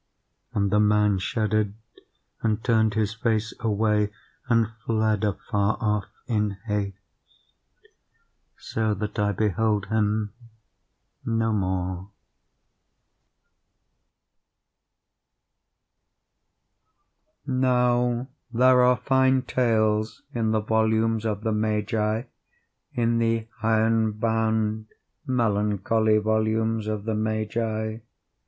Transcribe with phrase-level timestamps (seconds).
[0.55, 1.75] And the man shuddered,
[2.41, 4.11] and turned his face away,
[4.49, 7.11] and fled afar off, in haste,
[8.57, 10.33] so that I beheld him
[11.23, 12.09] no more."
[17.45, 24.87] Now there are fine tales in the volumes of the Magi—in the iron bound,
[25.27, 27.97] melancholy volumes of the Magi.